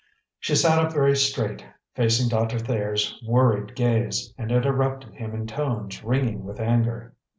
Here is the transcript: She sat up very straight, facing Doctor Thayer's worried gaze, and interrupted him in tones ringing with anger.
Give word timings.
She 0.39 0.55
sat 0.55 0.79
up 0.83 0.93
very 0.93 1.15
straight, 1.15 1.63
facing 1.93 2.27
Doctor 2.27 2.57
Thayer's 2.57 3.21
worried 3.23 3.75
gaze, 3.75 4.33
and 4.35 4.51
interrupted 4.51 5.13
him 5.13 5.35
in 5.35 5.45
tones 5.45 6.03
ringing 6.03 6.43
with 6.43 6.59
anger. 6.59 7.13